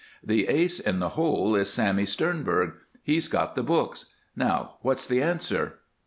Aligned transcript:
The 0.23 0.47
ace 0.47 0.79
in 0.79 0.97
the 0.99 1.09
hole 1.09 1.53
is 1.55 1.69
Sammy 1.71 2.07
Sternberg; 2.07 2.73
he's 3.03 3.27
got 3.27 3.53
the 3.55 3.61
books. 3.61 4.15
Now 4.35 4.77
what's 4.81 5.05
the 5.05 5.21
answer?" 5.21 5.77